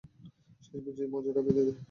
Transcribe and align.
শেষ 0.63 0.79
বিজয়ীর 0.85 1.09
মজাটা 1.13 1.41
পেতে 1.45 1.61
দে। 1.67 1.73